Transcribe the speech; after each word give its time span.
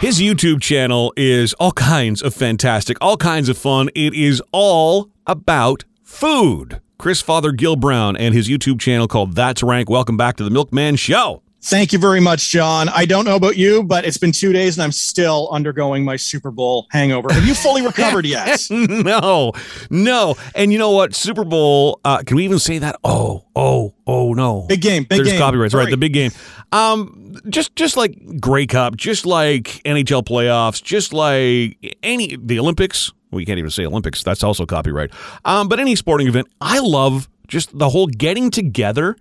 His 0.00 0.20
YouTube 0.20 0.60
channel 0.60 1.14
is 1.16 1.54
all 1.54 1.72
kinds 1.72 2.20
of 2.20 2.34
fantastic, 2.34 2.98
all 3.00 3.16
kinds 3.16 3.48
of 3.48 3.56
fun. 3.56 3.88
It 3.94 4.12
is 4.12 4.42
all 4.52 5.10
about 5.26 5.84
food. 6.02 6.82
Chris 6.98 7.22
Fothergill-Brown 7.22 8.14
and 8.14 8.34
his 8.34 8.46
YouTube 8.46 8.78
channel 8.78 9.08
called 9.08 9.34
That's 9.34 9.62
Rank. 9.62 9.88
Welcome 9.88 10.18
back 10.18 10.36
to 10.36 10.44
the 10.44 10.50
Milkman 10.50 10.96
Show. 10.96 11.42
Thank 11.62 11.92
you 11.92 11.98
very 11.98 12.20
much, 12.20 12.50
John. 12.50 12.88
I 12.90 13.06
don't 13.06 13.24
know 13.24 13.34
about 13.34 13.56
you, 13.56 13.82
but 13.82 14.04
it's 14.04 14.18
been 14.18 14.30
two 14.30 14.52
days 14.52 14.76
and 14.76 14.84
I'm 14.84 14.92
still 14.92 15.48
undergoing 15.50 16.04
my 16.04 16.14
Super 16.14 16.52
Bowl 16.52 16.86
hangover. 16.92 17.32
Have 17.32 17.44
you 17.44 17.54
fully 17.54 17.82
recovered 17.82 18.24
yet? 18.24 18.60
no, 18.70 19.52
no. 19.90 20.36
And 20.54 20.72
you 20.72 20.78
know 20.78 20.92
what? 20.92 21.14
Super 21.14 21.44
Bowl, 21.44 21.98
uh, 22.04 22.18
can 22.18 22.36
we 22.36 22.44
even 22.44 22.60
say 22.60 22.78
that? 22.78 22.96
Oh, 23.02 23.46
oh, 23.56 23.94
oh, 24.06 24.32
no. 24.32 24.66
Big 24.68 24.80
game, 24.80 25.02
big 25.04 25.18
There's 25.18 25.30
game. 25.30 25.40
copyrights, 25.40 25.74
right? 25.74 25.90
The 25.90 25.96
big 25.96 26.12
game. 26.12 26.30
Um, 26.70 27.34
just 27.48 27.74
just 27.76 27.96
like 27.96 28.40
Grey 28.40 28.66
Cup, 28.66 28.96
just 28.96 29.26
like 29.26 29.82
NHL 29.84 30.24
playoffs, 30.24 30.82
just 30.82 31.12
like 31.12 31.96
any 32.02 32.36
the 32.36 32.58
Olympics. 32.58 33.12
We 33.30 33.44
can't 33.44 33.58
even 33.58 33.70
say 33.70 33.86
Olympics. 33.86 34.22
That's 34.22 34.42
also 34.44 34.66
copyright. 34.66 35.10
Um, 35.44 35.68
but 35.68 35.80
any 35.80 35.96
sporting 35.96 36.26
event, 36.28 36.48
I 36.60 36.78
love 36.80 37.28
just 37.48 37.76
the 37.78 37.88
whole 37.88 38.06
getting 38.06 38.50
together, 38.50 39.16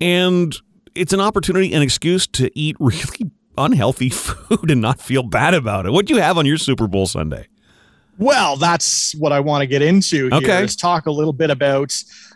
and 0.00 0.54
it's 0.94 1.12
an 1.12 1.20
opportunity, 1.20 1.72
an 1.72 1.82
excuse 1.82 2.26
to 2.28 2.50
eat 2.58 2.76
really 2.78 3.30
unhealthy 3.58 4.08
food 4.08 4.70
and 4.70 4.80
not 4.80 5.00
feel 5.00 5.22
bad 5.22 5.54
about 5.54 5.86
it. 5.86 5.92
What 5.92 6.06
do 6.06 6.14
you 6.14 6.20
have 6.20 6.38
on 6.38 6.46
your 6.46 6.58
Super 6.58 6.86
Bowl 6.86 7.06
Sunday? 7.06 7.46
Well, 8.18 8.56
that's 8.56 9.14
what 9.14 9.32
I 9.32 9.40
want 9.40 9.62
to 9.62 9.66
get 9.66 9.82
into 9.82 10.28
here. 10.28 10.34
Okay. 10.34 10.64
Is 10.64 10.76
talk 10.76 11.06
a 11.06 11.10
little 11.10 11.32
bit 11.32 11.50
about 11.50 11.94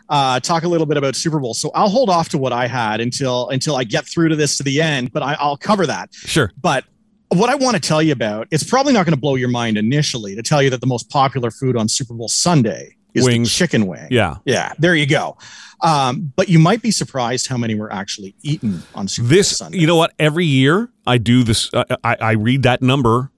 uh, 0.09 0.39
talk 0.39 0.63
a 0.63 0.67
little 0.67 0.87
bit 0.87 0.97
about 0.97 1.15
Super 1.15 1.39
Bowl. 1.39 1.53
So 1.53 1.71
I'll 1.75 1.89
hold 1.89 2.09
off 2.09 2.29
to 2.29 2.37
what 2.37 2.51
I 2.51 2.67
had 2.67 2.99
until 2.99 3.49
until 3.49 3.75
I 3.75 3.83
get 3.83 4.05
through 4.05 4.29
to 4.29 4.35
this 4.35 4.57
to 4.57 4.63
the 4.63 4.81
end, 4.81 5.13
but 5.13 5.23
I, 5.23 5.37
I'll 5.39 5.57
cover 5.57 5.85
that. 5.85 6.13
Sure. 6.13 6.51
But 6.59 6.85
what 7.29 7.49
I 7.49 7.55
want 7.55 7.75
to 7.75 7.81
tell 7.81 8.01
you 8.01 8.11
about, 8.11 8.47
it's 8.51 8.63
probably 8.63 8.93
not 8.93 9.05
going 9.05 9.13
to 9.13 9.19
blow 9.19 9.35
your 9.35 9.49
mind 9.49 9.77
initially 9.77 10.35
to 10.35 10.41
tell 10.41 10.61
you 10.61 10.69
that 10.71 10.81
the 10.81 10.87
most 10.87 11.09
popular 11.09 11.51
food 11.51 11.77
on 11.77 11.87
Super 11.87 12.13
Bowl 12.13 12.27
Sunday 12.27 12.96
is 13.13 13.25
Wings. 13.25 13.49
the 13.49 13.53
chicken 13.55 13.87
wing. 13.87 14.07
Yeah. 14.11 14.37
Yeah, 14.45 14.73
there 14.79 14.95
you 14.95 15.05
go. 15.07 15.37
Um, 15.81 16.33
but 16.35 16.49
you 16.49 16.57
might 16.59 16.81
be 16.81 16.91
surprised 16.91 17.47
how 17.47 17.57
many 17.57 17.75
were 17.75 17.91
actually 17.93 18.35
eaten 18.41 18.81
on 18.95 19.07
Super 19.07 19.27
This, 19.27 19.57
Sunday. 19.57 19.77
you 19.77 19.85
know 19.87 19.95
what? 19.95 20.13
Every 20.17 20.45
year 20.45 20.89
I 21.05 21.17
do 21.19 21.43
this. 21.43 21.71
Uh, 21.73 21.83
I, 22.03 22.15
I 22.19 22.31
read 22.31 22.63
that 22.63 22.81
number 22.81 23.31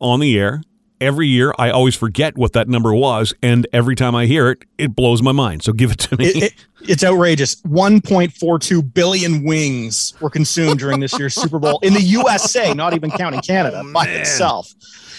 on 0.00 0.20
the 0.20 0.38
air. 0.38 0.62
Every 1.00 1.26
year 1.26 1.52
I 1.58 1.70
always 1.70 1.94
forget 1.94 2.38
what 2.38 2.54
that 2.54 2.68
number 2.68 2.94
was, 2.94 3.34
and 3.42 3.66
every 3.72 3.94
time 3.94 4.14
I 4.14 4.26
hear 4.26 4.50
it, 4.50 4.64
it 4.78 4.96
blows 4.96 5.22
my 5.22 5.32
mind. 5.32 5.62
So 5.62 5.72
give 5.72 5.90
it 5.90 5.98
to 6.00 6.16
me. 6.16 6.26
It- 6.26 6.42
it- 6.44 6.54
it's 6.88 7.02
outrageous. 7.02 7.56
1.42 7.62 8.94
billion 8.94 9.42
wings 9.44 10.14
were 10.20 10.30
consumed 10.30 10.78
during 10.78 11.00
this 11.00 11.18
year's 11.18 11.34
Super 11.34 11.58
Bowl 11.58 11.80
in 11.82 11.94
the 11.94 12.00
USA, 12.02 12.72
not 12.74 12.94
even 12.94 13.10
counting 13.10 13.40
Canada 13.40 13.82
oh, 13.84 13.92
by 13.92 14.06
itself. 14.06 14.72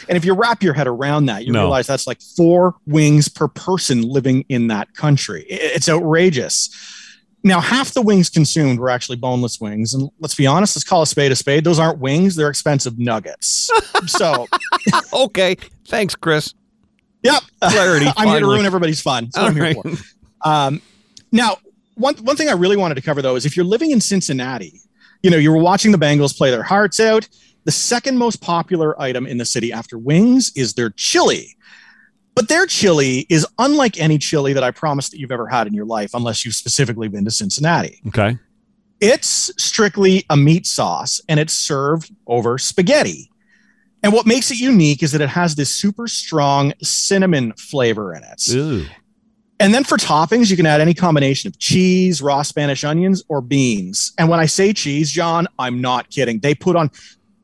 And 0.07 0.15
if 0.17 0.23
you 0.23 0.33
wrap 0.33 0.63
your 0.63 0.73
head 0.73 0.87
around 0.87 1.25
that, 1.25 1.45
you 1.45 1.51
No. 1.51 1.61
realize 1.63 1.85
that's 1.85 2.07
like 2.07 2.21
four 2.21 2.75
wings 2.85 3.27
per 3.27 3.49
person 3.49 4.01
living 4.03 4.45
in 4.47 4.67
that 4.67 4.93
country. 4.93 5.45
I- 5.51 5.55
It's 5.75 5.89
outrageous. 5.89 6.69
Now, 7.43 7.59
half 7.59 7.93
the 7.93 8.01
wings 8.01 8.29
consumed 8.29 8.79
were 8.79 8.89
actually 8.89 9.17
boneless 9.17 9.59
wings. 9.61 9.93
And 9.93 10.09
let's 10.19 10.35
be 10.35 10.47
honest, 10.47 10.75
let's 10.75 10.83
call 10.83 11.01
a 11.01 11.07
spade 11.07 11.31
a 11.31 11.35
spade. 11.35 11.63
Those 11.65 11.79
aren't 11.79 11.99
wings, 11.99 12.35
they're 12.35 12.49
expensive 12.49 12.97
nuggets. 12.97 13.69
so, 14.07 14.47
okay. 15.13 15.55
Thanks, 15.87 16.15
Chris. 16.15 16.53
yep. 17.23 17.43
Clarity, 17.61 18.07
I'm 18.17 18.27
here 18.29 18.39
to 18.39 18.45
ruin 18.45 18.65
everybody's 18.65 19.01
fun. 19.01 19.25
That's 19.25 19.37
what 19.37 19.43
All 19.43 19.49
I'm 19.49 19.55
here 19.55 19.63
right. 19.83 19.97
for. 19.97 20.49
Um, 20.49 20.81
now, 21.31 21.57
one 21.95 22.15
one 22.17 22.35
thing 22.35 22.49
I 22.49 22.53
really 22.53 22.77
wanted 22.77 22.95
to 22.95 23.01
cover 23.01 23.21
though 23.21 23.35
is 23.35 23.45
if 23.45 23.55
you're 23.55 23.65
living 23.65 23.91
in 23.91 23.99
Cincinnati, 24.01 24.81
you 25.23 25.29
know, 25.29 25.37
you 25.37 25.51
were 25.51 25.61
watching 25.61 25.91
the 25.91 25.97
Bengals 25.97 26.37
play 26.37 26.51
their 26.51 26.63
hearts 26.63 26.99
out. 26.99 27.27
The 27.65 27.71
second 27.71 28.17
most 28.17 28.41
popular 28.41 28.99
item 29.01 29.27
in 29.27 29.37
the 29.37 29.45
city 29.45 29.73
after 29.73 29.97
wings 29.97 30.53
is 30.55 30.75
their 30.75 30.91
chili. 30.91 31.57
But 32.33 32.49
their 32.49 32.67
chili 32.67 33.25
is 33.29 33.47
unlike 33.57 33.99
any 33.99 34.19
chili 34.19 34.53
that 34.53 34.63
I 34.63 34.71
promise 34.71 35.09
that 35.09 35.19
you've 35.19 35.31
ever 35.31 35.47
had 35.47 35.65
in 35.67 35.73
your 35.73 35.85
life, 35.85 36.11
unless 36.13 36.45
you've 36.45 36.55
specifically 36.55 37.07
been 37.07 37.25
to 37.25 37.31
Cincinnati. 37.31 37.99
Okay. 38.07 38.37
It's 39.01 39.51
strictly 39.61 40.23
a 40.29 40.37
meat 40.37 40.65
sauce 40.67 41.19
and 41.27 41.39
it's 41.39 41.53
served 41.53 42.13
over 42.27 42.57
spaghetti. 42.57 43.31
And 44.03 44.13
what 44.13 44.25
makes 44.25 44.51
it 44.51 44.59
unique 44.59 45.01
is 45.03 45.11
that 45.11 45.21
it 45.21 45.29
has 45.29 45.55
this 45.55 45.73
super 45.73 46.07
strong 46.07 46.73
cinnamon 46.81 47.53
flavor 47.53 48.13
in 48.13 48.23
it. 48.23 48.47
Ooh. 48.53 48.85
And 49.59 49.73
then 49.73 49.83
for 49.83 49.97
toppings, 49.97 50.51
you 50.51 50.55
can 50.55 50.67
add 50.67 50.81
any 50.81 50.93
combination 50.93 51.47
of 51.47 51.57
cheese, 51.57 52.21
raw 52.21 52.43
Spanish 52.43 52.83
onions, 52.83 53.23
or 53.27 53.41
beans. 53.41 54.13
And 54.19 54.29
when 54.29 54.39
I 54.39 54.45
say 54.45 54.71
cheese, 54.71 55.11
John, 55.11 55.47
I'm 55.57 55.81
not 55.81 56.09
kidding. 56.11 56.39
They 56.39 56.53
put 56.53 56.75
on 56.75 56.91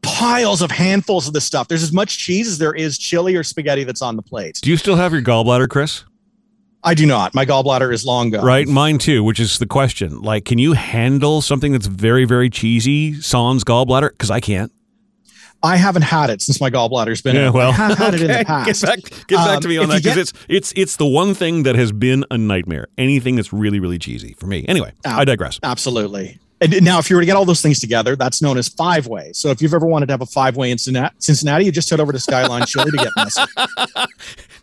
piles 0.03 0.61
of 0.61 0.69
handfuls 0.69 1.27
of 1.27 1.33
this 1.33 1.43
stuff. 1.43 1.67
There's 1.67 1.81
as 1.81 1.91
much 1.91 2.19
cheese 2.19 2.47
as 2.47 2.59
there 2.59 2.73
is 2.73 2.99
chili 2.99 3.35
or 3.35 3.43
spaghetti 3.43 3.83
that's 3.83 4.01
on 4.03 4.15
the 4.15 4.21
plate. 4.21 4.59
Do 4.61 4.69
you 4.69 4.77
still 4.77 4.95
have 4.95 5.11
your 5.11 5.23
gallbladder, 5.23 5.67
Chris? 5.69 6.03
I 6.83 6.93
do 6.93 7.05
not. 7.05 7.33
My 7.33 7.45
gallbladder 7.45 7.91
is 7.93 8.05
long 8.05 8.29
gone. 8.29 8.45
Right, 8.45 8.67
mine 8.67 8.97
too. 8.97 9.23
Which 9.23 9.39
is 9.39 9.57
the 9.57 9.65
question. 9.65 10.21
Like, 10.21 10.45
can 10.45 10.59
you 10.59 10.73
handle 10.73 11.41
something 11.41 11.71
that's 11.71 11.87
very, 11.87 12.25
very 12.25 12.49
cheesy, 12.49 13.19
sans 13.21 13.63
gallbladder? 13.63 14.11
Because 14.11 14.29
I 14.29 14.41
can't. 14.41 14.71
I 15.63 15.77
haven't 15.77 16.01
had 16.03 16.29
it 16.29 16.41
since 16.41 16.59
my 16.61 16.69
gallbladder's 16.69 17.21
been 17.21 17.35
Yeah, 17.37 17.49
well, 17.49 17.69
I 17.69 17.73
have 17.73 17.97
had 17.97 18.13
it 18.13 18.21
in 18.21 18.27
the 18.27 18.43
past. 18.45 18.81
Get 18.81 18.81
back, 18.81 19.27
get 19.27 19.35
back 19.37 19.55
Um, 19.55 19.61
to 19.61 19.67
me 19.69 19.77
on 19.77 19.89
that 19.89 20.03
because 20.03 20.17
it's 20.17 20.33
it's 20.49 20.73
it's 20.75 20.97
the 20.97 21.05
one 21.07 21.33
thing 21.33 21.63
that 21.63 21.75
has 21.75 21.91
been 21.91 22.25
a 22.29 22.37
nightmare. 22.37 22.87
Anything 22.97 23.35
that's 23.37 23.53
really, 23.53 23.79
really 23.79 23.97
cheesy 23.97 24.33
for 24.33 24.45
me. 24.47 24.65
Anyway, 24.67 24.91
Ah. 25.05 25.19
I 25.19 25.25
digress. 25.25 25.59
Absolutely. 25.63 26.39
And 26.61 26.81
now, 26.81 26.97
if 26.99 27.09
you 27.09 27.17
were 27.17 27.21
to 27.21 27.25
get 27.25 27.35
all 27.35 27.43
those 27.43 27.61
things 27.61 27.79
together, 27.81 28.15
that's 28.15 28.41
known 28.41 28.57
as 28.57 28.69
five 28.69 29.05
way. 29.07 29.31
So 29.33 29.49
if 29.49 29.61
you've 29.61 29.73
ever 29.73 29.85
wanted 29.85 30.05
to 30.05 30.13
have 30.13 30.21
a 30.21 30.25
five 30.25 30.55
way 30.55 30.71
in 30.71 30.77
Cincinnati, 30.77 31.13
Cincinnati, 31.19 31.65
you 31.65 31.71
just 31.73 31.89
head 31.89 31.99
over 31.99 32.13
to 32.13 32.19
Skyline 32.19 32.65
Chili 32.65 32.91
to 32.91 32.97
get 32.97 33.09
messy. 33.17 33.41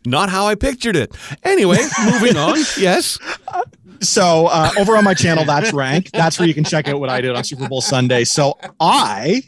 Not 0.06 0.30
how 0.30 0.46
I 0.46 0.54
pictured 0.54 0.96
it. 0.96 1.14
Anyway, 1.42 1.76
moving 2.04 2.36
on. 2.38 2.56
Yes. 2.78 3.18
So 4.00 4.46
uh, 4.46 4.70
over 4.78 4.96
on 4.96 5.04
my 5.04 5.12
channel, 5.12 5.44
that's 5.44 5.74
rank. 5.74 6.10
That's 6.12 6.38
where 6.38 6.48
you 6.48 6.54
can 6.54 6.64
check 6.64 6.88
out 6.88 6.98
what 7.00 7.10
I 7.10 7.20
did 7.20 7.36
on 7.36 7.44
Super 7.44 7.68
Bowl 7.68 7.82
Sunday. 7.82 8.24
So 8.24 8.58
I 8.80 9.42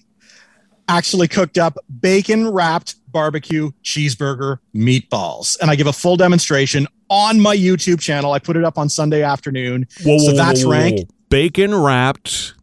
actually 0.89 1.29
cooked 1.29 1.59
up 1.59 1.79
bacon 2.01 2.49
wrapped 2.51 2.97
barbecue 3.13 3.71
cheeseburger 3.85 4.59
meatballs, 4.75 5.59
and 5.61 5.71
I 5.71 5.77
give 5.77 5.87
a 5.87 5.93
full 5.93 6.17
demonstration 6.17 6.87
on 7.09 7.41
my 7.41 7.57
YouTube 7.57 8.01
channel. 8.01 8.33
I 8.33 8.39
put 8.39 8.57
it 8.57 8.65
up 8.65 8.79
on 8.79 8.89
Sunday 8.89 9.23
afternoon. 9.23 9.87
Whoa, 10.05 10.19
So 10.19 10.33
that's 10.33 10.65
rank. 10.65 11.09
Bacon 11.29 11.75
wrapped 11.75 12.55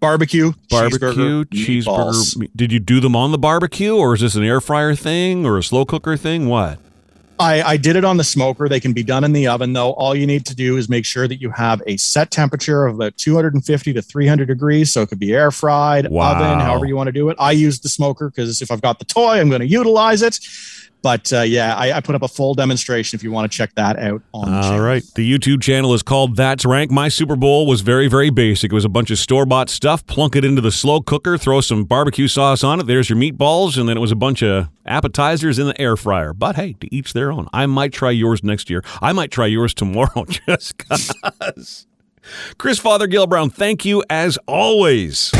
Barbecue, 0.00 0.52
barbecue 0.68 1.44
cheeseburger, 1.44 1.44
cheeseburger. 1.44 1.84
meatballs. 1.84 2.48
Did 2.56 2.72
you 2.72 2.80
do 2.80 2.98
them 2.98 3.14
on 3.14 3.30
the 3.30 3.38
barbecue, 3.38 3.94
or 3.94 4.14
is 4.14 4.20
this 4.20 4.34
an 4.34 4.42
air 4.42 4.60
fryer 4.60 4.96
thing, 4.96 5.46
or 5.46 5.58
a 5.58 5.62
slow 5.62 5.84
cooker 5.84 6.16
thing? 6.16 6.48
What? 6.48 6.80
I, 7.42 7.62
I 7.72 7.76
did 7.76 7.96
it 7.96 8.04
on 8.04 8.16
the 8.16 8.24
smoker. 8.24 8.68
They 8.68 8.78
can 8.80 8.92
be 8.92 9.02
done 9.02 9.24
in 9.24 9.32
the 9.32 9.48
oven, 9.48 9.72
though. 9.72 9.90
All 9.94 10.14
you 10.14 10.26
need 10.26 10.46
to 10.46 10.54
do 10.54 10.76
is 10.76 10.88
make 10.88 11.04
sure 11.04 11.26
that 11.26 11.40
you 11.40 11.50
have 11.50 11.82
a 11.86 11.96
set 11.96 12.30
temperature 12.30 12.86
of 12.86 12.94
about 12.94 13.16
250 13.16 13.92
to 13.92 14.00
300 14.00 14.46
degrees. 14.46 14.92
So 14.92 15.02
it 15.02 15.08
could 15.08 15.18
be 15.18 15.34
air 15.34 15.50
fried, 15.50 16.08
Wow. 16.08 16.36
oven, 16.36 16.60
however 16.60 16.86
you 16.86 16.94
want 16.94 17.08
to 17.08 17.12
do 17.12 17.28
it. 17.30 17.36
I 17.40 17.50
use 17.52 17.80
the 17.80 17.88
smoker 17.88 18.30
because 18.30 18.62
if 18.62 18.70
I've 18.70 18.80
got 18.80 18.98
the 19.00 19.04
toy, 19.04 19.40
I'm 19.40 19.48
going 19.48 19.60
to 19.60 19.66
utilize 19.66 20.22
it. 20.22 20.38
But 21.02 21.32
uh, 21.32 21.40
yeah, 21.40 21.74
I, 21.74 21.92
I 21.94 22.00
put 22.00 22.14
up 22.14 22.22
a 22.22 22.28
full 22.28 22.54
demonstration 22.54 23.16
if 23.16 23.24
you 23.24 23.32
want 23.32 23.50
to 23.50 23.56
check 23.56 23.74
that 23.74 23.98
out 23.98 24.22
on 24.32 24.48
the 24.50 24.56
All 24.56 24.62
channel. 24.62 24.80
right. 24.80 25.02
The 25.16 25.30
YouTube 25.38 25.60
channel 25.60 25.94
is 25.94 26.02
called 26.02 26.36
That's 26.36 26.64
Rank. 26.64 26.92
My 26.92 27.08
Super 27.08 27.34
Bowl 27.34 27.66
was 27.66 27.80
very, 27.80 28.06
very 28.08 28.30
basic. 28.30 28.70
It 28.70 28.74
was 28.74 28.84
a 28.84 28.88
bunch 28.88 29.10
of 29.10 29.18
store 29.18 29.44
bought 29.44 29.68
stuff. 29.68 30.06
Plunk 30.06 30.36
it 30.36 30.44
into 30.44 30.60
the 30.60 30.70
slow 30.70 31.00
cooker, 31.00 31.36
throw 31.36 31.60
some 31.60 31.84
barbecue 31.84 32.28
sauce 32.28 32.62
on 32.62 32.78
it. 32.78 32.86
There's 32.86 33.10
your 33.10 33.18
meatballs. 33.18 33.76
And 33.76 33.88
then 33.88 33.96
it 33.96 34.00
was 34.00 34.12
a 34.12 34.16
bunch 34.16 34.42
of 34.42 34.68
appetizers 34.86 35.58
in 35.58 35.66
the 35.66 35.80
air 35.80 35.96
fryer. 35.96 36.32
But 36.32 36.54
hey, 36.54 36.74
to 36.74 36.94
each 36.94 37.12
their 37.12 37.32
own. 37.32 37.48
I 37.52 37.66
might 37.66 37.92
try 37.92 38.10
yours 38.10 38.44
next 38.44 38.70
year. 38.70 38.84
I 39.00 39.12
might 39.12 39.32
try 39.32 39.46
yours 39.46 39.74
tomorrow 39.74 40.24
just 40.46 40.78
because. 40.78 41.86
Chris 42.58 42.78
Fothergill-Brown, 42.78 43.50
thank 43.50 43.84
you 43.84 44.04
as 44.08 44.38
always. 44.46 45.32